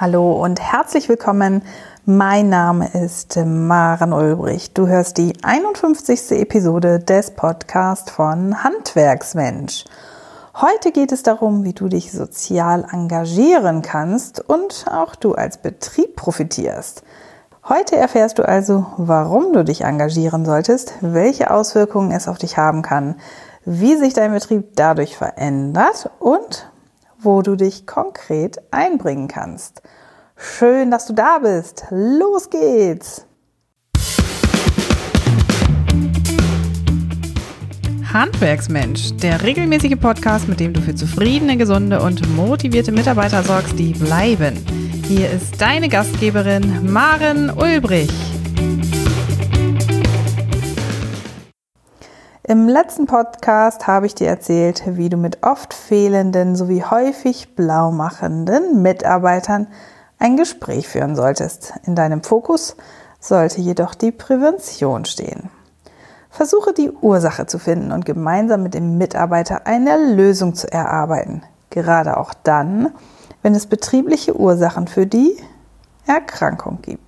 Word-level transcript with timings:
Hallo 0.00 0.42
und 0.42 0.60
herzlich 0.60 1.08
willkommen. 1.08 1.62
Mein 2.04 2.48
Name 2.48 2.88
ist 2.94 3.36
Maren 3.36 4.12
Ulbrich. 4.12 4.74
Du 4.74 4.88
hörst 4.88 5.18
die 5.18 5.34
51. 5.44 6.32
Episode 6.32 6.98
des 6.98 7.30
Podcasts 7.30 8.10
von 8.10 8.64
Handwerksmensch. 8.64 9.84
Heute 10.52 10.90
geht 10.90 11.12
es 11.12 11.22
darum, 11.22 11.62
wie 11.62 11.74
du 11.74 11.86
dich 11.86 12.10
sozial 12.10 12.84
engagieren 12.90 13.82
kannst 13.82 14.40
und 14.40 14.86
auch 14.90 15.14
du 15.14 15.34
als 15.34 15.58
Betrieb 15.58 16.16
profitierst. 16.16 17.04
Heute 17.68 17.94
erfährst 17.96 18.40
du 18.40 18.48
also, 18.48 18.86
warum 18.96 19.52
du 19.52 19.64
dich 19.64 19.82
engagieren 19.82 20.44
solltest, 20.44 20.94
welche 21.02 21.52
Auswirkungen 21.52 22.10
es 22.10 22.26
auf 22.26 22.38
dich 22.38 22.58
haben 22.58 22.82
kann, 22.82 23.14
wie 23.64 23.94
sich 23.94 24.12
dein 24.12 24.32
Betrieb 24.32 24.74
dadurch 24.74 25.16
verändert 25.16 26.10
und 26.18 26.68
wo 27.24 27.42
du 27.42 27.56
dich 27.56 27.86
konkret 27.86 28.60
einbringen 28.70 29.28
kannst. 29.28 29.82
Schön, 30.36 30.90
dass 30.90 31.06
du 31.06 31.12
da 31.12 31.38
bist. 31.38 31.86
Los 31.90 32.50
geht's! 32.50 33.26
Handwerksmensch, 38.12 39.16
der 39.16 39.42
regelmäßige 39.42 39.96
Podcast, 40.00 40.48
mit 40.48 40.60
dem 40.60 40.72
du 40.72 40.80
für 40.80 40.94
zufriedene, 40.94 41.56
gesunde 41.56 42.00
und 42.00 42.28
motivierte 42.36 42.92
Mitarbeiter 42.92 43.42
sorgst, 43.42 43.76
die 43.76 43.92
bleiben. 43.92 44.64
Hier 45.08 45.30
ist 45.30 45.60
deine 45.60 45.88
Gastgeberin 45.88 46.92
Maren 46.92 47.50
Ulbrich. 47.50 48.33
Im 52.46 52.68
letzten 52.68 53.06
Podcast 53.06 53.86
habe 53.86 54.04
ich 54.04 54.14
dir 54.14 54.28
erzählt, 54.28 54.82
wie 54.84 55.08
du 55.08 55.16
mit 55.16 55.42
oft 55.42 55.72
fehlenden 55.72 56.56
sowie 56.56 56.82
häufig 56.84 57.56
blau 57.56 57.90
machenden 57.90 58.82
Mitarbeitern 58.82 59.66
ein 60.18 60.36
Gespräch 60.36 60.86
führen 60.86 61.16
solltest. 61.16 61.72
In 61.84 61.94
deinem 61.94 62.22
Fokus 62.22 62.76
sollte 63.18 63.62
jedoch 63.62 63.94
die 63.94 64.12
Prävention 64.12 65.06
stehen. 65.06 65.48
Versuche 66.28 66.74
die 66.74 66.90
Ursache 66.90 67.46
zu 67.46 67.58
finden 67.58 67.92
und 67.92 68.04
gemeinsam 68.04 68.62
mit 68.62 68.74
dem 68.74 68.98
Mitarbeiter 68.98 69.66
eine 69.66 69.96
Lösung 70.14 70.54
zu 70.54 70.70
erarbeiten. 70.70 71.44
Gerade 71.70 72.18
auch 72.18 72.34
dann, 72.34 72.92
wenn 73.40 73.54
es 73.54 73.64
betriebliche 73.64 74.38
Ursachen 74.38 74.86
für 74.86 75.06
die 75.06 75.34
Erkrankung 76.06 76.82
gibt. 76.82 77.03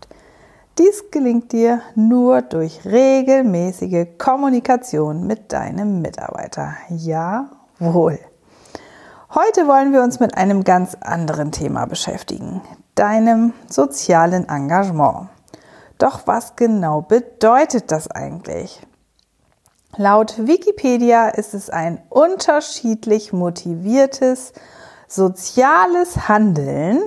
Dies 0.79 1.11
gelingt 1.11 1.53
dir 1.53 1.81
nur 1.95 2.43
durch 2.43 2.85
regelmäßige 2.85 4.19
Kommunikation 4.19 5.27
mit 5.27 5.51
deinem 5.51 6.03
Mitarbeiter. 6.03 6.77
Jawohl. 6.91 8.19
Heute 9.35 9.69
wollen 9.69 9.95
wir 9.95 10.03
uns 10.03 10.21
mit 10.21 10.37
einem 10.37 10.65
ganz 10.65 10.95
anderen 11.01 11.51
Thema 11.51 11.87
beschäftigen, 11.87 12.61
deinem 12.95 13.55
sozialen 13.71 14.51
Engagement. 14.51 15.31
Doch 15.97 16.27
was 16.27 16.57
genau 16.57 17.01
bedeutet 17.01 17.91
das 17.91 18.11
eigentlich? 18.11 18.79
Laut 19.97 20.47
Wikipedia 20.47 21.29
ist 21.29 21.55
es 21.55 21.71
ein 21.71 22.03
unterschiedlich 22.11 23.33
motiviertes 23.33 24.53
soziales 25.09 26.29
Handeln, 26.29 27.01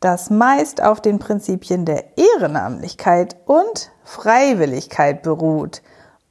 das 0.00 0.30
meist 0.30 0.82
auf 0.82 1.02
den 1.02 1.18
Prinzipien 1.18 1.84
der 1.84 2.16
Ehrenamtlichkeit 2.16 3.36
und 3.44 3.90
Freiwilligkeit 4.02 5.22
beruht. 5.22 5.82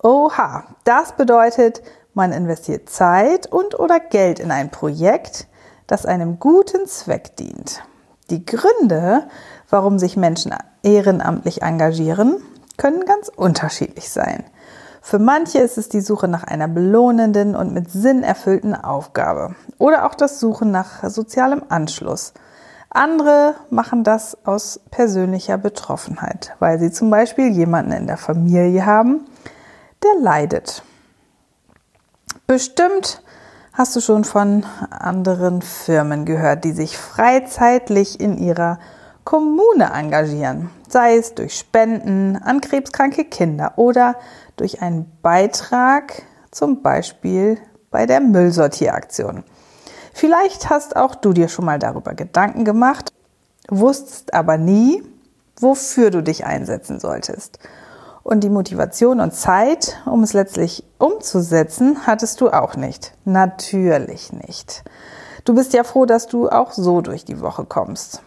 Oha, 0.02 0.64
das 0.84 1.12
bedeutet, 1.14 1.84
man 2.16 2.32
investiert 2.32 2.90
Zeit 2.90 3.46
und 3.48 3.80
oder 3.80 4.00
Geld 4.00 4.40
in 4.40 4.52
ein 4.52 4.72
Projekt, 4.72 5.48
das 5.86 6.06
einem 6.06 6.40
guten 6.40 6.88
Zweck 6.88 7.36
dient. 7.38 7.84
Die 8.32 8.44
Gründe, 8.44 9.28
warum 9.70 10.00
sich 10.00 10.18
Menschen 10.18 10.54
ehrenamtlich 10.82 11.62
engagieren, 11.62 12.42
können 12.78 13.06
ganz 13.06 13.30
unterschiedlich 13.30 14.10
sein. 14.10 14.44
Für 15.02 15.20
manche 15.20 15.60
ist 15.60 15.78
es 15.78 15.90
die 15.90 16.02
Suche 16.02 16.28
nach 16.28 16.44
einer 16.44 16.68
belohnenden 16.68 17.56
und 17.56 17.74
mit 17.74 17.92
Sinn 17.92 18.24
erfüllten 18.24 18.76
Aufgabe 18.76 19.56
oder 19.78 20.06
auch 20.06 20.16
das 20.16 20.40
Suchen 20.40 20.72
nach 20.72 21.08
sozialem 21.08 21.62
Anschluss– 21.70 22.34
andere 22.90 23.56
machen 23.70 24.04
das 24.04 24.46
aus 24.46 24.80
persönlicher 24.92 25.58
Betroffenheit, 25.58 26.56
weil 26.60 26.80
sie 26.80 26.92
zum 26.92 27.10
Beispiel 27.10 27.50
jemanden 27.50 27.92
in 27.92 28.08
der 28.08 28.18
Familie 28.18 28.86
haben, 28.86 29.26
der 30.04 30.22
leidet. 30.22 30.84
Bestimmt 32.48 33.22
hast 33.74 33.96
du 33.96 34.02
schon 34.02 34.24
von 34.24 34.66
anderen 34.90 35.62
Firmen 35.62 36.26
gehört, 36.26 36.64
die 36.64 36.72
sich 36.72 36.98
freizeitlich 36.98 38.20
in 38.20 38.38
ihrer 38.38 38.80
Kommune 39.24 39.92
engagieren, 39.94 40.72
sei 40.88 41.16
es 41.16 41.36
durch 41.36 41.56
Spenden 41.60 42.36
an 42.38 42.62
krebskranke 42.62 43.26
Kinder 43.26 43.74
oder 43.76 44.16
durch 44.56 44.82
einen 44.82 45.12
Beitrag, 45.22 46.24
zum 46.50 46.82
Beispiel 46.82 47.60
bei 47.92 48.08
der 48.08 48.22
Müllsortieraktion. 48.22 49.44
Vielleicht 50.20 50.70
hast 50.70 50.98
auch 50.98 51.16
du 51.16 51.32
dir 51.32 51.48
schon 51.48 51.64
mal 51.64 51.80
darüber 51.80 52.14
Gedanken 52.14 52.66
gemacht, 52.66 53.14
wusstest 53.70 54.34
aber 54.34 54.58
nie, 54.58 55.02
wofür 55.56 56.12
du 56.12 56.22
dich 56.22 56.46
einsetzen 56.46 57.00
solltest. 57.00 57.58
Und 58.24 58.42
die 58.42 58.50
Motivation 58.50 59.22
und 59.22 59.34
Zeit, 59.34 59.98
um 60.06 60.22
es 60.24 60.34
letztlich 60.34 60.84
umzusetzen, 60.98 62.06
hattest 62.06 62.42
du 62.42 62.50
auch 62.50 62.76
nicht. 62.76 63.14
Natürlich 63.24 64.34
nicht. 64.34 64.84
Du 65.46 65.56
bist 65.56 65.72
ja 65.72 65.86
froh, 65.86 66.06
dass 66.06 66.28
du 66.28 66.50
auch 66.50 66.74
so 66.74 67.00
durch 67.00 67.24
die 67.24 67.40
Woche 67.40 67.64
kommst. 67.64 68.22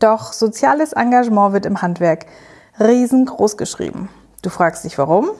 Doch 0.00 0.34
soziales 0.34 0.92
Engagement 0.92 1.54
wird 1.54 1.64
im 1.64 1.80
Handwerk 1.80 2.26
riesengroß 2.78 3.56
geschrieben. 3.56 4.10
Du 4.42 4.50
fragst 4.50 4.84
dich 4.84 4.98
warum? 4.98 5.30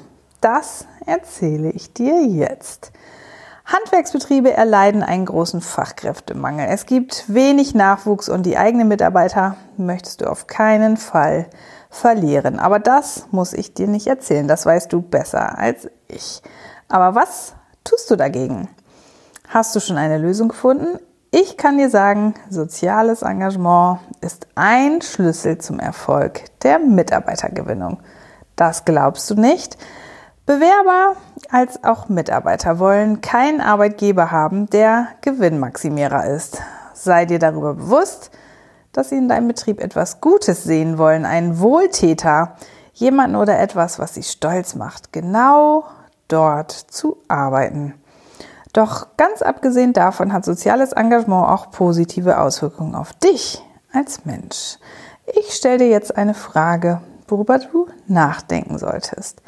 Das 0.40 0.86
erzähle 1.04 1.70
ich 1.70 1.92
dir 1.92 2.24
jetzt. 2.24 2.92
Handwerksbetriebe 3.64 4.52
erleiden 4.52 5.02
einen 5.02 5.26
großen 5.26 5.60
Fachkräftemangel. 5.60 6.66
Es 6.68 6.86
gibt 6.86 7.32
wenig 7.32 7.74
Nachwuchs 7.74 8.28
und 8.28 8.44
die 8.44 8.58
eigenen 8.58 8.88
Mitarbeiter 8.88 9.56
möchtest 9.76 10.20
du 10.20 10.30
auf 10.30 10.46
keinen 10.46 10.96
Fall 10.96 11.46
verlieren. 11.88 12.58
Aber 12.58 12.78
das 12.78 13.26
muss 13.30 13.52
ich 13.52 13.74
dir 13.74 13.86
nicht 13.86 14.08
erzählen. 14.08 14.48
Das 14.48 14.66
weißt 14.66 14.92
du 14.92 15.00
besser 15.00 15.58
als 15.58 15.88
ich. 16.08 16.42
Aber 16.88 17.14
was 17.14 17.54
tust 17.84 18.10
du 18.10 18.16
dagegen? 18.16 18.68
Hast 19.48 19.76
du 19.76 19.80
schon 19.80 19.96
eine 19.96 20.18
Lösung 20.18 20.48
gefunden? 20.48 20.98
Ich 21.30 21.56
kann 21.56 21.78
dir 21.78 21.88
sagen, 21.88 22.34
soziales 22.50 23.22
Engagement 23.22 24.00
ist 24.20 24.48
ein 24.54 25.00
Schlüssel 25.00 25.58
zum 25.58 25.78
Erfolg 25.78 26.44
der 26.62 26.78
Mitarbeitergewinnung. 26.78 28.00
Das 28.56 28.84
glaubst 28.84 29.30
du 29.30 29.34
nicht? 29.34 29.78
Bewerber 30.58 31.16
als 31.50 31.82
auch 31.82 32.10
Mitarbeiter 32.10 32.78
wollen 32.78 33.22
keinen 33.22 33.62
Arbeitgeber 33.62 34.30
haben, 34.30 34.68
der 34.68 35.06
Gewinnmaximierer 35.22 36.26
ist. 36.26 36.60
Sei 36.92 37.24
dir 37.24 37.38
darüber 37.38 37.72
bewusst, 37.72 38.30
dass 38.92 39.08
sie 39.08 39.16
in 39.16 39.28
deinem 39.28 39.48
Betrieb 39.48 39.80
etwas 39.80 40.20
Gutes 40.20 40.62
sehen 40.62 40.98
wollen, 40.98 41.24
einen 41.24 41.58
Wohltäter, 41.58 42.56
jemanden 42.92 43.36
oder 43.36 43.58
etwas, 43.60 43.98
was 43.98 44.12
sie 44.12 44.22
stolz 44.22 44.74
macht, 44.74 45.10
genau 45.10 45.84
dort 46.28 46.70
zu 46.70 47.16
arbeiten. 47.28 47.94
Doch 48.74 49.16
ganz 49.16 49.40
abgesehen 49.40 49.94
davon 49.94 50.34
hat 50.34 50.44
soziales 50.44 50.92
Engagement 50.92 51.48
auch 51.48 51.70
positive 51.70 52.38
Auswirkungen 52.38 52.94
auf 52.94 53.14
dich 53.14 53.62
als 53.90 54.26
Mensch. 54.26 54.76
Ich 55.24 55.54
stelle 55.54 55.78
dir 55.78 55.88
jetzt 55.88 56.14
eine 56.14 56.34
Frage, 56.34 57.00
worüber 57.26 57.58
du 57.58 57.86
nachdenken 58.06 58.76
solltest. 58.76 59.40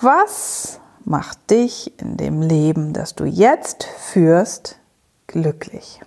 Was 0.00 0.78
macht 1.04 1.50
dich 1.50 1.98
in 2.00 2.16
dem 2.16 2.40
Leben, 2.40 2.92
das 2.92 3.16
du 3.16 3.24
jetzt 3.24 3.82
führst, 3.82 4.78
glücklich? 5.26 6.00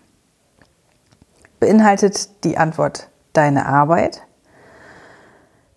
Beinhaltet 1.59 2.45
die 2.45 2.57
Antwort 2.57 3.09
deine 3.33 3.65
Arbeit? 3.65 4.21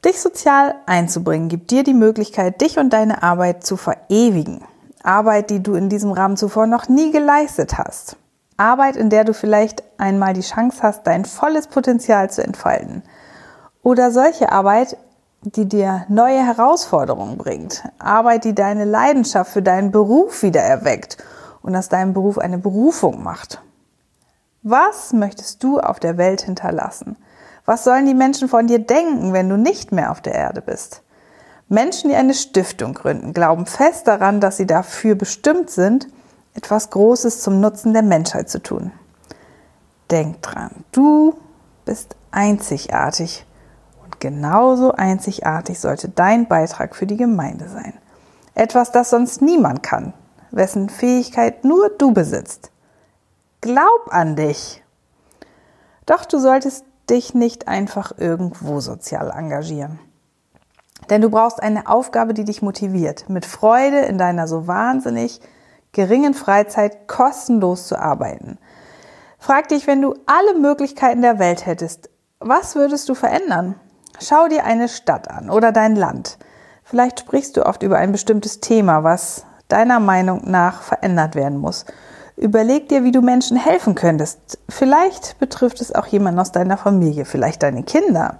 Dich 0.05 0.20
sozial 0.20 0.76
einzubringen 0.87 1.49
gibt 1.49 1.72
dir 1.72 1.82
die 1.82 1.93
Möglichkeit, 1.93 2.61
dich 2.61 2.78
und 2.78 2.93
deine 2.93 3.25
Arbeit 3.25 3.66
zu 3.66 3.76
verewigen. 3.76 4.62
Arbeit, 5.02 5.50
die 5.50 5.60
du 5.60 5.75
in 5.75 5.88
diesem 5.88 6.12
Rahmen 6.12 6.37
zuvor 6.37 6.69
noch 6.69 6.88
nie 6.88 7.10
geleistet 7.10 7.78
hast. 7.78 8.17
Arbeit, 8.56 8.94
in 8.94 9.10
der 9.10 9.25
du 9.25 9.34
vielleicht 9.34 9.82
einmal 9.99 10.34
die 10.34 10.43
Chance 10.43 10.84
hast, 10.84 11.05
dein 11.08 11.25
volles 11.25 11.67
Potenzial 11.67 12.31
zu 12.31 12.44
entfalten. 12.44 13.02
Oder 13.82 14.12
solche 14.12 14.52
Arbeit, 14.52 14.99
die 15.44 15.69
dir 15.69 16.06
neue 16.08 16.44
Herausforderungen 16.44 17.37
bringt. 17.37 17.85
Arbeit, 17.99 18.44
die 18.44 18.55
deine 18.55 18.85
Leidenschaft 18.85 19.52
für 19.52 19.62
deinen 19.62 19.91
Beruf 19.91 20.43
wieder 20.43 20.62
erweckt 20.62 21.19
und 21.62 21.76
aus 21.76 21.88
deinem 21.88 22.14
Beruf 22.14 22.38
eine 22.38 22.58
Berufung 22.58 23.23
macht. 23.23 23.61
Was 24.62 25.12
möchtest 25.12 25.62
du 25.62 25.79
auf 25.79 26.00
der 26.00 26.17
Welt 26.17 26.41
hinterlassen? 26.41 27.17
Was 27.67 27.85
sollen 27.85 28.06
die 28.06 28.14
Menschen 28.14 28.49
von 28.49 28.67
dir 28.67 28.79
denken, 28.79 29.32
wenn 29.32 29.49
du 29.49 29.56
nicht 29.56 29.93
mehr 29.93 30.11
auf 30.11 30.23
der 30.23 30.35
Erde 30.35 30.62
bist? 30.62 31.02
Menschen, 31.69 32.11
die 32.11 32.17
eine 32.17 32.35
Stiftung 32.35 32.94
gründen, 32.94 33.32
glauben 33.32 33.67
fest 33.67 34.06
daran, 34.06 34.41
dass 34.41 34.56
sie 34.56 34.67
dafür 34.67 35.14
bestimmt 35.14 35.70
sind, 35.70 36.08
etwas 36.55 36.91
Großes 36.91 37.41
zum 37.41 37.61
Nutzen 37.61 37.93
der 37.93 38.02
Menschheit 38.02 38.49
zu 38.49 38.62
tun. 38.62 38.93
Denk 40.11 40.43
dran, 40.43 40.70
du 40.93 41.35
bist 41.85 42.17
einzigartig 42.31 43.46
und 44.05 44.21
genauso 44.21 44.93
einzigartig 44.93 45.81
sollte 45.81 46.09
dein 46.09 46.47
Beitrag 46.47 46.95
für 46.95 47.06
die 47.06 47.17
Gemeinde 47.17 47.69
sein. 47.69 47.95
Etwas, 48.55 48.93
das 48.93 49.11
sonst 49.11 49.43
niemand 49.43 49.83
kann, 49.83 50.12
wessen 50.51 50.89
Fähigkeit 50.89 51.65
nur 51.65 51.89
du 51.91 52.12
besitzt. 52.12 52.71
Glaub 53.61 54.09
an 54.11 54.37
dich. 54.37 54.83
Doch 56.06 56.25
du 56.25 56.39
solltest 56.39 56.85
dich 57.11 57.35
nicht 57.35 57.67
einfach 57.69 58.12
irgendwo 58.17 58.81
sozial 58.81 59.31
engagieren. 59.31 59.99
Denn 61.11 61.21
du 61.21 61.31
brauchst 61.31 61.62
eine 61.62 61.89
Aufgabe, 61.89 62.35
die 62.35 62.45
dich 62.45 62.62
motiviert, 62.62 63.29
mit 63.29 63.45
Freude 63.45 64.01
in 64.01 64.19
deiner 64.19 64.47
so 64.47 64.67
wahnsinnig 64.67 65.41
geringen 65.93 66.35
Freizeit 66.35 67.09
kostenlos 67.09 67.87
zu 67.87 67.99
arbeiten. 67.99 68.59
Frag 69.39 69.69
dich, 69.69 69.87
wenn 69.87 70.01
du 70.01 70.15
alle 70.27 70.59
Möglichkeiten 70.59 71.23
der 71.23 71.39
Welt 71.39 71.67
hättest, 71.67 72.11
was 72.41 72.75
würdest 72.75 73.09
du 73.09 73.15
verändern? 73.15 73.75
Schau 74.20 74.49
dir 74.49 74.64
eine 74.64 74.88
Stadt 74.88 75.31
an 75.31 75.50
oder 75.50 75.72
dein 75.72 75.96
Land. 75.96 76.38
Vielleicht 76.84 77.20
sprichst 77.20 77.56
du 77.56 77.66
oft 77.66 77.82
über 77.82 77.99
ein 77.99 78.12
bestimmtes 78.12 78.61
Thema, 78.61 79.02
was 79.02 79.44
deiner 79.69 80.00
Meinung 80.00 80.43
nach 80.44 80.82
verändert 80.82 81.34
werden 81.34 81.58
muss. 81.58 81.84
Überleg 82.37 82.88
dir, 82.88 83.05
wie 83.05 83.12
du 83.12 83.22
Menschen 83.22 83.56
helfen 83.56 83.94
könntest. 83.94 84.58
Vielleicht 84.69 85.38
betrifft 85.38 85.81
es 85.81 85.94
auch 85.94 86.06
jemanden 86.06 86.40
aus 86.40 86.52
deiner 86.52 86.76
Familie, 86.76 87.25
vielleicht 87.25 87.62
deine 87.62 87.82
Kinder. 87.84 88.38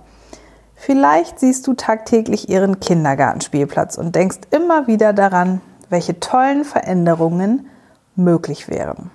Vielleicht 0.75 1.39
siehst 1.39 1.67
du 1.67 1.75
tagtäglich 1.75 2.49
ihren 2.49 2.81
Kindergartenspielplatz 2.81 3.97
und 3.97 4.15
denkst 4.15 4.39
immer 4.51 4.87
wieder 4.87 5.13
daran, 5.13 5.61
welche 5.89 6.19
tollen 6.21 6.65
Veränderungen 6.65 7.69
möglich 8.17 8.69
wären. 8.69 9.11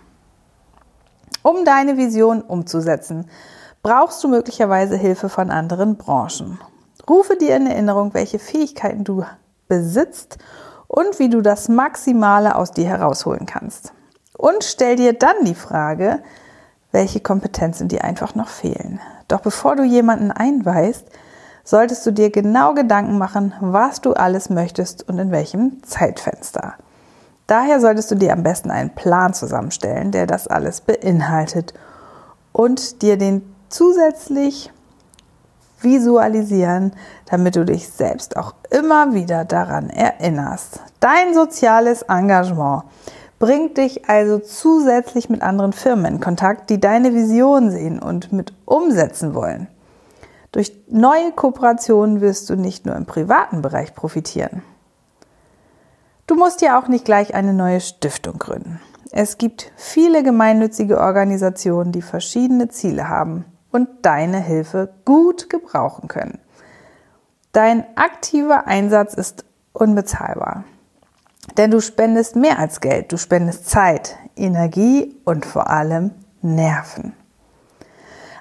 Um 1.43 1.65
deine 1.65 1.97
Vision 1.97 2.41
umzusetzen, 2.41 3.29
brauchst 3.83 4.23
du 4.23 4.27
möglicherweise 4.27 4.95
Hilfe 4.95 5.29
von 5.29 5.51
anderen 5.51 5.95
Branchen. 5.95 6.59
Rufe 7.09 7.35
dir 7.35 7.55
in 7.55 7.67
Erinnerung, 7.67 8.13
welche 8.13 8.39
Fähigkeiten 8.39 9.03
du 9.03 9.23
besitzt 9.67 10.37
und 10.87 11.19
wie 11.19 11.29
du 11.29 11.41
das 11.41 11.69
Maximale 11.69 12.55
aus 12.55 12.71
dir 12.71 12.87
herausholen 12.87 13.45
kannst. 13.45 13.93
Und 14.37 14.63
stell 14.63 14.95
dir 14.95 15.13
dann 15.13 15.43
die 15.43 15.55
Frage, 15.55 16.21
welche 16.91 17.19
Kompetenzen 17.19 17.87
dir 17.87 18.03
einfach 18.03 18.35
noch 18.35 18.49
fehlen. 18.49 18.99
Doch 19.27 19.41
bevor 19.41 19.75
du 19.75 19.83
jemanden 19.83 20.31
einweist, 20.31 21.07
solltest 21.63 22.05
du 22.05 22.11
dir 22.11 22.31
genau 22.31 22.73
Gedanken 22.73 23.17
machen, 23.17 23.53
was 23.59 24.01
du 24.01 24.13
alles 24.13 24.49
möchtest 24.49 25.07
und 25.07 25.19
in 25.19 25.31
welchem 25.31 25.83
Zeitfenster. 25.83 26.73
Daher 27.45 27.79
solltest 27.79 28.11
du 28.11 28.15
dir 28.15 28.33
am 28.33 28.43
besten 28.43 28.71
einen 28.71 28.93
Plan 28.95 29.33
zusammenstellen, 29.33 30.11
der 30.11 30.25
das 30.25 30.47
alles 30.47 30.81
beinhaltet 30.81 31.73
und 32.51 33.01
dir 33.01 33.17
den 33.17 33.55
zusätzlich 33.69 34.71
visualisieren, 35.81 36.93
damit 37.29 37.55
du 37.55 37.65
dich 37.65 37.89
selbst 37.89 38.37
auch 38.37 38.53
immer 38.69 39.13
wieder 39.13 39.45
daran 39.45 39.89
erinnerst. 39.89 40.81
Dein 40.99 41.33
soziales 41.33 42.01
Engagement 42.03 42.83
bringt 43.39 43.77
dich 43.77 44.09
also 44.09 44.39
zusätzlich 44.39 45.29
mit 45.29 45.41
anderen 45.41 45.71
Firmen 45.71 46.15
in 46.15 46.19
Kontakt, 46.19 46.69
die 46.69 46.79
deine 46.79 47.13
Vision 47.13 47.71
sehen 47.71 47.99
und 47.99 48.33
mit 48.33 48.53
umsetzen 48.65 49.33
wollen. 49.33 49.67
Durch 50.51 50.73
neue 50.89 51.31
Kooperationen 51.31 52.21
wirst 52.21 52.49
du 52.49 52.55
nicht 52.55 52.85
nur 52.85 52.95
im 52.95 53.05
privaten 53.05 53.61
Bereich 53.61 53.93
profitieren. 53.93 54.63
Du 56.27 56.35
musst 56.35 56.61
ja 56.61 56.79
auch 56.79 56.87
nicht 56.87 57.05
gleich 57.05 57.33
eine 57.33 57.53
neue 57.53 57.79
Stiftung 57.79 58.37
gründen. 58.37 58.81
Es 59.11 59.37
gibt 59.37 59.71
viele 59.75 60.21
gemeinnützige 60.21 60.99
Organisationen, 60.99 61.91
die 61.91 62.01
verschiedene 62.01 62.67
Ziele 62.69 63.09
haben 63.09 63.45
und 63.71 63.87
deine 64.03 64.39
Hilfe 64.39 64.93
gut 65.05 65.49
gebrauchen 65.49 66.07
können. 66.07 66.39
Dein 67.51 67.85
aktiver 67.97 68.67
Einsatz 68.67 69.13
ist 69.13 69.45
unbezahlbar. 69.73 70.63
Denn 71.57 71.71
du 71.71 71.81
spendest 71.81 72.35
mehr 72.35 72.59
als 72.59 72.79
Geld, 72.79 73.11
du 73.11 73.17
spendest 73.17 73.69
Zeit, 73.69 74.17
Energie 74.35 75.15
und 75.25 75.45
vor 75.45 75.69
allem 75.69 76.11
Nerven. 76.41 77.13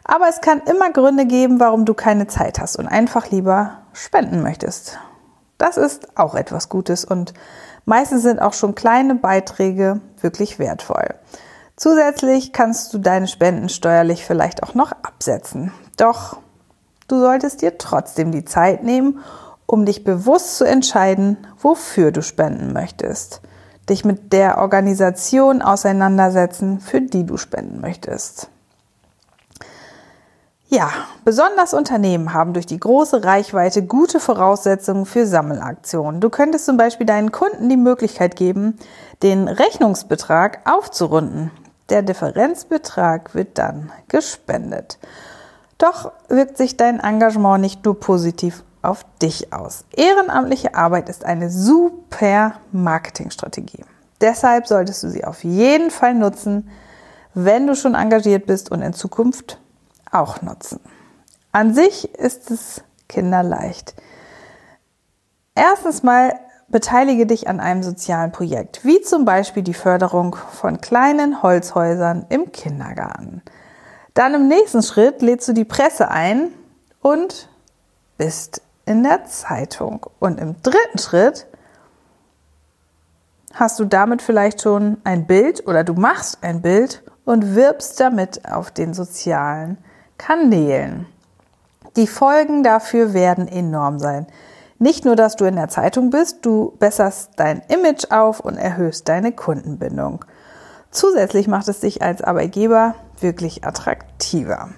Aber 0.04 0.28
es 0.28 0.40
kann 0.40 0.60
immer 0.60 0.90
Gründe 0.90 1.26
geben, 1.26 1.60
warum 1.60 1.84
du 1.84 1.94
keine 1.94 2.26
Zeit 2.26 2.58
hast 2.58 2.76
und 2.76 2.86
einfach 2.86 3.30
lieber 3.30 3.82
spenden 3.92 4.42
möchtest. 4.42 4.98
Das 5.58 5.76
ist 5.76 6.18
auch 6.18 6.34
etwas 6.34 6.68
Gutes 6.68 7.04
und 7.04 7.34
meistens 7.84 8.22
sind 8.22 8.40
auch 8.40 8.52
schon 8.52 8.74
kleine 8.74 9.16
Beiträge 9.16 10.00
wirklich 10.20 10.58
wertvoll. 10.58 11.14
Zusätzlich 11.78 12.52
kannst 12.52 12.92
du 12.92 12.98
deine 12.98 13.28
Spenden 13.28 13.68
steuerlich 13.68 14.24
vielleicht 14.24 14.64
auch 14.64 14.74
noch 14.74 14.90
absetzen. 14.90 15.72
Doch 15.96 16.38
du 17.06 17.20
solltest 17.20 17.62
dir 17.62 17.78
trotzdem 17.78 18.32
die 18.32 18.44
Zeit 18.44 18.82
nehmen, 18.82 19.20
um 19.64 19.86
dich 19.86 20.02
bewusst 20.02 20.56
zu 20.56 20.64
entscheiden, 20.64 21.36
wofür 21.56 22.10
du 22.10 22.20
spenden 22.20 22.72
möchtest. 22.72 23.42
Dich 23.88 24.04
mit 24.04 24.32
der 24.32 24.58
Organisation 24.58 25.62
auseinandersetzen, 25.62 26.80
für 26.80 27.00
die 27.00 27.24
du 27.24 27.36
spenden 27.36 27.80
möchtest. 27.80 28.50
Ja, 30.66 30.90
besonders 31.24 31.74
Unternehmen 31.74 32.34
haben 32.34 32.54
durch 32.54 32.66
die 32.66 32.80
große 32.80 33.22
Reichweite 33.22 33.84
gute 33.86 34.18
Voraussetzungen 34.18 35.06
für 35.06 35.26
Sammelaktionen. 35.28 36.20
Du 36.20 36.28
könntest 36.28 36.66
zum 36.66 36.76
Beispiel 36.76 37.06
deinen 37.06 37.30
Kunden 37.30 37.68
die 37.68 37.76
Möglichkeit 37.76 38.34
geben, 38.34 38.76
den 39.22 39.46
Rechnungsbetrag 39.46 40.68
aufzurunden. 40.68 41.52
Der 41.88 42.02
Differenzbetrag 42.02 43.34
wird 43.34 43.58
dann 43.58 43.90
gespendet. 44.08 44.98
Doch 45.78 46.12
wirkt 46.28 46.58
sich 46.58 46.76
dein 46.76 47.00
Engagement 47.00 47.60
nicht 47.60 47.84
nur 47.84 47.98
positiv 47.98 48.64
auf 48.82 49.04
dich 49.22 49.52
aus. 49.52 49.84
Ehrenamtliche 49.96 50.74
Arbeit 50.74 51.08
ist 51.08 51.24
eine 51.24 51.50
super 51.50 52.54
Marketingstrategie. 52.72 53.84
Deshalb 54.20 54.66
solltest 54.66 55.02
du 55.02 55.08
sie 55.08 55.24
auf 55.24 55.44
jeden 55.44 55.90
Fall 55.90 56.14
nutzen, 56.14 56.70
wenn 57.34 57.66
du 57.66 57.74
schon 57.74 57.94
engagiert 57.94 58.46
bist 58.46 58.70
und 58.70 58.82
in 58.82 58.92
Zukunft 58.92 59.60
auch 60.10 60.42
nutzen. 60.42 60.80
An 61.52 61.74
sich 61.74 62.14
ist 62.14 62.50
es 62.50 62.82
kinderleicht. 63.08 63.94
Erstens 65.54 66.02
mal 66.02 66.38
Beteilige 66.68 67.26
dich 67.26 67.48
an 67.48 67.60
einem 67.60 67.82
sozialen 67.82 68.30
Projekt, 68.30 68.84
wie 68.84 69.00
zum 69.00 69.24
Beispiel 69.24 69.62
die 69.62 69.74
Förderung 69.74 70.36
von 70.52 70.80
kleinen 70.80 71.42
Holzhäusern 71.42 72.26
im 72.28 72.52
Kindergarten. 72.52 73.42
Dann 74.12 74.34
im 74.34 74.48
nächsten 74.48 74.82
Schritt 74.82 75.22
lädst 75.22 75.48
du 75.48 75.54
die 75.54 75.64
Presse 75.64 76.10
ein 76.10 76.50
und 77.00 77.48
bist 78.18 78.60
in 78.84 79.02
der 79.02 79.24
Zeitung. 79.24 80.06
Und 80.18 80.38
im 80.40 80.60
dritten 80.62 80.98
Schritt 80.98 81.46
hast 83.54 83.78
du 83.78 83.84
damit 83.84 84.20
vielleicht 84.20 84.62
schon 84.62 84.98
ein 85.04 85.26
Bild 85.26 85.66
oder 85.66 85.84
du 85.84 85.94
machst 85.94 86.38
ein 86.42 86.60
Bild 86.60 87.02
und 87.24 87.54
wirbst 87.54 87.98
damit 88.00 88.46
auf 88.50 88.70
den 88.70 88.92
sozialen 88.92 89.78
Kanälen. 90.18 91.06
Die 91.96 92.06
Folgen 92.06 92.62
dafür 92.62 93.14
werden 93.14 93.48
enorm 93.48 93.98
sein. 93.98 94.26
Nicht 94.78 95.04
nur, 95.04 95.16
dass 95.16 95.36
du 95.36 95.44
in 95.44 95.56
der 95.56 95.68
Zeitung 95.68 96.10
bist, 96.10 96.46
du 96.46 96.76
besserst 96.78 97.32
dein 97.36 97.62
Image 97.68 98.10
auf 98.10 98.40
und 98.40 98.56
erhöhst 98.56 99.08
deine 99.08 99.32
Kundenbindung. 99.32 100.24
Zusätzlich 100.90 101.48
macht 101.48 101.68
es 101.68 101.80
dich 101.80 102.02
als 102.02 102.22
Arbeitgeber 102.22 102.94
wirklich 103.20 103.64
attraktiver. 103.64 104.70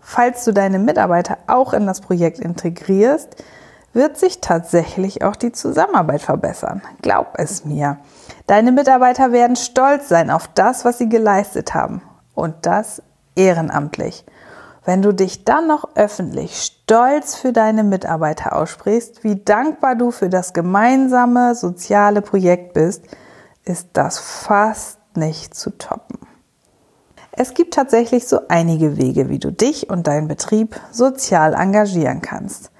Falls 0.00 0.44
du 0.44 0.52
deine 0.52 0.78
Mitarbeiter 0.78 1.38
auch 1.46 1.72
in 1.72 1.86
das 1.86 2.00
Projekt 2.00 2.40
integrierst, 2.40 3.44
wird 3.92 4.16
sich 4.16 4.40
tatsächlich 4.40 5.22
auch 5.22 5.36
die 5.36 5.52
Zusammenarbeit 5.52 6.22
verbessern. 6.22 6.82
Glaub 7.02 7.34
es 7.34 7.64
mir. 7.64 7.98
Deine 8.46 8.72
Mitarbeiter 8.72 9.32
werden 9.32 9.56
stolz 9.56 10.08
sein 10.08 10.30
auf 10.30 10.48
das, 10.54 10.84
was 10.84 10.98
sie 10.98 11.08
geleistet 11.08 11.74
haben. 11.74 12.02
Und 12.34 12.54
das 12.62 13.02
ehrenamtlich. 13.34 14.24
Wenn 14.88 15.02
du 15.02 15.12
dich 15.12 15.44
dann 15.44 15.66
noch 15.66 15.96
öffentlich 15.96 16.62
stolz 16.62 17.34
für 17.34 17.52
deine 17.52 17.84
Mitarbeiter 17.84 18.56
aussprichst, 18.56 19.22
wie 19.22 19.36
dankbar 19.36 19.96
du 19.96 20.10
für 20.10 20.30
das 20.30 20.54
gemeinsame 20.54 21.54
soziale 21.54 22.22
Projekt 22.22 22.72
bist, 22.72 23.04
ist 23.66 23.88
das 23.92 24.18
fast 24.18 24.98
nicht 25.14 25.54
zu 25.54 25.76
toppen. 25.76 26.18
Es 27.32 27.52
gibt 27.52 27.74
tatsächlich 27.74 28.26
so 28.26 28.40
einige 28.48 28.96
Wege, 28.96 29.28
wie 29.28 29.38
du 29.38 29.52
dich 29.52 29.90
und 29.90 30.06
deinen 30.06 30.26
Betrieb 30.26 30.80
sozial 30.90 31.52
engagieren 31.52 32.22
kannst. 32.22 32.70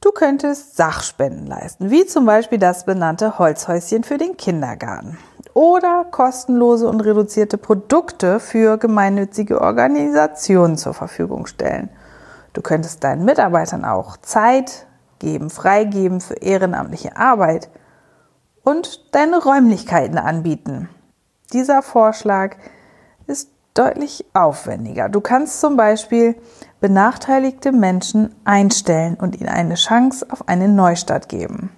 Du 0.00 0.10
könntest 0.10 0.74
Sachspenden 0.74 1.46
leisten, 1.46 1.92
wie 1.92 2.06
zum 2.06 2.26
Beispiel 2.26 2.58
das 2.58 2.86
benannte 2.86 3.38
Holzhäuschen 3.38 4.02
für 4.02 4.18
den 4.18 4.36
Kindergarten 4.36 5.16
oder 5.54 6.04
kostenlose 6.10 6.88
und 6.88 7.00
reduzierte 7.00 7.56
Produkte 7.56 8.40
für 8.40 8.76
gemeinnützige 8.76 9.60
Organisationen 9.60 10.76
zur 10.76 10.94
Verfügung 10.94 11.46
stellen. 11.46 11.88
Du 12.52 12.60
könntest 12.60 13.02
deinen 13.04 13.24
Mitarbeitern 13.24 13.84
auch 13.84 14.16
Zeit 14.16 14.86
geben, 15.20 15.50
freigeben 15.50 16.20
für 16.20 16.34
ehrenamtliche 16.34 17.16
Arbeit 17.16 17.70
und 18.62 19.14
deine 19.14 19.42
Räumlichkeiten 19.42 20.18
anbieten. 20.18 20.88
Dieser 21.52 21.82
Vorschlag 21.82 22.56
ist 23.26 23.50
deutlich 23.74 24.24
aufwendiger. 24.34 25.08
Du 25.08 25.20
kannst 25.20 25.60
zum 25.60 25.76
Beispiel 25.76 26.36
benachteiligte 26.80 27.72
Menschen 27.72 28.34
einstellen 28.44 29.16
und 29.20 29.40
ihnen 29.40 29.48
eine 29.48 29.74
Chance 29.74 30.26
auf 30.30 30.48
eine 30.48 30.68
Neustart 30.68 31.28
geben. 31.28 31.70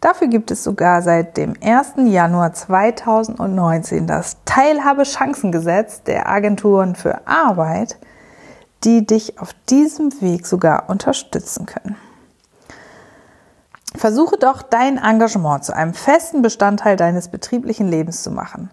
Dafür 0.00 0.28
gibt 0.28 0.50
es 0.50 0.64
sogar 0.64 1.02
seit 1.02 1.36
dem 1.36 1.54
1. 1.62 1.92
Januar 2.06 2.54
2019 2.54 4.06
das 4.06 4.38
Teilhabechancengesetz 4.46 6.02
der 6.04 6.26
Agenturen 6.26 6.94
für 6.94 7.26
Arbeit, 7.26 7.98
die 8.84 9.06
dich 9.06 9.38
auf 9.38 9.50
diesem 9.68 10.10
Weg 10.22 10.46
sogar 10.46 10.88
unterstützen 10.88 11.66
können. 11.66 11.96
Versuche 13.94 14.38
doch 14.38 14.62
dein 14.62 14.96
Engagement 14.96 15.64
zu 15.64 15.76
einem 15.76 15.92
festen 15.92 16.40
Bestandteil 16.40 16.96
deines 16.96 17.28
betrieblichen 17.28 17.88
Lebens 17.88 18.22
zu 18.22 18.30
machen. 18.30 18.70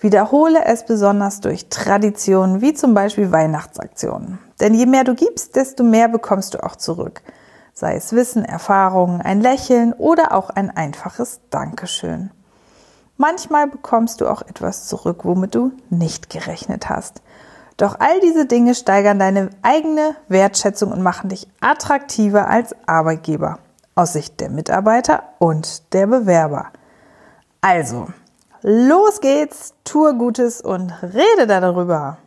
Wiederhole 0.00 0.64
es 0.64 0.84
besonders 0.84 1.40
durch 1.40 1.68
Traditionen 1.68 2.60
wie 2.60 2.74
zum 2.74 2.94
Beispiel 2.94 3.30
Weihnachtsaktionen. 3.30 4.38
Denn 4.60 4.74
je 4.74 4.86
mehr 4.86 5.04
du 5.04 5.14
gibst, 5.14 5.54
desto 5.54 5.84
mehr 5.84 6.08
bekommst 6.08 6.54
du 6.54 6.64
auch 6.64 6.74
zurück. 6.74 7.22
Sei 7.78 7.94
es 7.94 8.12
Wissen, 8.12 8.44
Erfahrungen, 8.44 9.20
ein 9.20 9.40
Lächeln 9.40 9.92
oder 9.92 10.32
auch 10.32 10.50
ein 10.50 10.68
einfaches 10.68 11.38
Dankeschön. 11.48 12.32
Manchmal 13.16 13.68
bekommst 13.68 14.20
du 14.20 14.26
auch 14.26 14.42
etwas 14.42 14.88
zurück, 14.88 15.20
womit 15.22 15.54
du 15.54 15.70
nicht 15.88 16.28
gerechnet 16.28 16.88
hast. 16.88 17.22
Doch 17.76 18.00
all 18.00 18.18
diese 18.18 18.46
Dinge 18.46 18.74
steigern 18.74 19.20
deine 19.20 19.50
eigene 19.62 20.16
Wertschätzung 20.26 20.90
und 20.90 21.02
machen 21.02 21.28
dich 21.28 21.46
attraktiver 21.60 22.48
als 22.48 22.74
Arbeitgeber 22.88 23.60
aus 23.94 24.14
Sicht 24.14 24.40
der 24.40 24.50
Mitarbeiter 24.50 25.22
und 25.38 25.92
der 25.92 26.08
Bewerber. 26.08 26.72
Also, 27.60 28.08
los 28.60 29.20
geht's, 29.20 29.74
tue 29.84 30.16
Gutes 30.16 30.60
und 30.60 30.92
rede 31.00 31.46
darüber. 31.46 32.18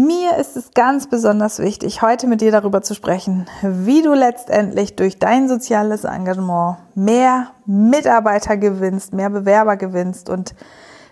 Mir 0.00 0.36
ist 0.36 0.56
es 0.56 0.70
ganz 0.74 1.08
besonders 1.08 1.58
wichtig, 1.58 2.02
heute 2.02 2.28
mit 2.28 2.40
dir 2.40 2.52
darüber 2.52 2.82
zu 2.82 2.94
sprechen, 2.94 3.46
wie 3.62 4.00
du 4.00 4.14
letztendlich 4.14 4.94
durch 4.94 5.18
dein 5.18 5.48
soziales 5.48 6.04
Engagement 6.04 6.76
mehr 6.94 7.48
Mitarbeiter 7.66 8.56
gewinnst, 8.56 9.12
mehr 9.12 9.28
Bewerber 9.28 9.76
gewinnst 9.76 10.30
und 10.30 10.54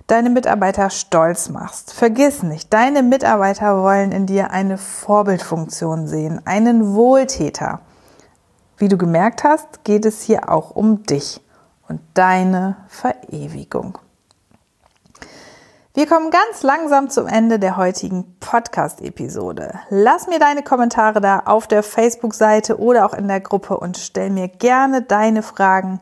deine 0.07 0.31
Mitarbeiter 0.31 0.89
stolz 0.91 1.49
machst. 1.49 1.95
Vergiss 1.95 2.45
nicht, 2.45 2.73
deine 2.73 3.03
Mitarbeiter 3.03 3.83
wollen 3.83 4.13
in 4.13 4.27
dir 4.27 4.53
eine 4.53 4.79
Vorbildfunktion 4.79 6.07
sehen, 6.07 6.41
einen 6.45 6.95
Wohltäter. 6.95 7.81
Wie 8.77 8.87
du 8.87 8.97
gemerkt 8.97 9.43
hast, 9.43 9.83
geht 9.83 10.07
es 10.07 10.23
hier 10.23 10.49
auch 10.49 10.71
um 10.71 11.03
dich 11.03 11.41
und 11.89 12.01
deine 12.15 12.77
Verewigung. 12.87 13.99
Wir 15.97 16.07
kommen 16.07 16.31
ganz 16.31 16.63
langsam 16.63 17.09
zum 17.09 17.27
Ende 17.27 17.59
der 17.59 17.79
heutigen 17.79 18.37
Podcast-Episode. 18.39 19.81
Lass 19.89 20.27
mir 20.27 20.39
deine 20.39 20.63
Kommentare 20.63 21.23
da 21.23 21.39
auf 21.47 21.67
der 21.67 21.83
Facebook-Seite 21.83 22.79
oder 22.79 23.07
auch 23.07 23.15
in 23.15 23.29
der 23.29 23.41
Gruppe 23.41 23.79
und 23.79 23.97
stell 23.97 24.29
mir 24.29 24.49
gerne 24.49 25.01
deine 25.01 25.43
Fragen, 25.43 26.01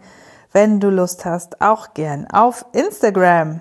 wenn 0.50 0.80
du 0.80 0.90
Lust 0.90 1.24
hast, 1.24 1.60
auch 1.60 1.94
gern 1.94 2.26
auf 2.28 2.66
Instagram. 2.72 3.60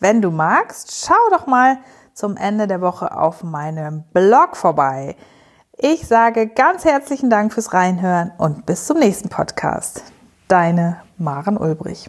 Wenn 0.00 0.22
du 0.22 0.30
magst, 0.30 1.04
schau 1.04 1.30
doch 1.30 1.46
mal 1.46 1.76
zum 2.14 2.38
Ende 2.38 2.66
der 2.66 2.80
Woche 2.80 3.14
auf 3.14 3.44
meinem 3.44 4.04
Blog 4.14 4.56
vorbei. 4.56 5.16
Ich 5.76 6.06
sage 6.06 6.46
ganz 6.46 6.86
herzlichen 6.86 7.28
Dank 7.28 7.52
fürs 7.52 7.74
Reinhören 7.74 8.32
und 8.38 8.64
bis 8.64 8.86
zum 8.86 8.98
nächsten 8.98 9.28
Podcast. 9.28 10.02
Deine 10.48 11.02
Maren 11.18 11.58
Ulbrich. 11.58 12.08